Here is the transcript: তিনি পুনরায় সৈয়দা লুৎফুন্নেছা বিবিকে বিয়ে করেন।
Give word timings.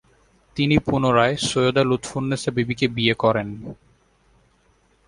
তিনি 0.57 0.75
পুনরায় 0.79 1.35
সৈয়দা 1.41 1.83
লুৎফুন্নেছা 1.83 2.49
বিবিকে 2.51 2.87
বিয়ে 2.87 3.15
করেন। 3.15 3.47